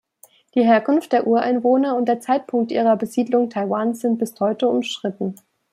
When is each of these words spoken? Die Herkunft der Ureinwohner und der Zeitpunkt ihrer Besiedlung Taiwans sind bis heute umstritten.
Die 0.55 0.63
Herkunft 0.65 1.11
der 1.11 1.27
Ureinwohner 1.27 1.95
und 1.95 2.05
der 2.07 2.19
Zeitpunkt 2.19 2.71
ihrer 2.71 2.95
Besiedlung 2.95 3.51
Taiwans 3.51 3.99
sind 3.99 4.17
bis 4.17 4.33
heute 4.39 4.67
umstritten. 4.67 5.35